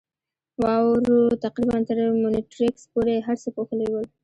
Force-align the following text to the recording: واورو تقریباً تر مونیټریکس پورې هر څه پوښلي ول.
واورو 0.61 1.19
تقریباً 1.43 1.77
تر 1.87 1.97
مونیټریکس 2.21 2.83
پورې 2.93 3.13
هر 3.27 3.35
څه 3.43 3.49
پوښلي 3.55 3.87
ول. 3.89 4.05